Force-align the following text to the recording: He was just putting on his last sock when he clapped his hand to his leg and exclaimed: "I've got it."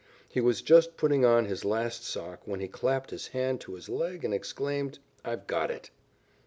He 0.27 0.41
was 0.41 0.63
just 0.63 0.97
putting 0.97 1.25
on 1.25 1.45
his 1.45 1.63
last 1.63 2.03
sock 2.03 2.41
when 2.47 2.59
he 2.59 2.67
clapped 2.67 3.11
his 3.11 3.27
hand 3.27 3.61
to 3.61 3.75
his 3.75 3.87
leg 3.87 4.25
and 4.25 4.33
exclaimed: 4.33 4.97
"I've 5.23 5.45
got 5.45 5.69
it." 5.69 5.91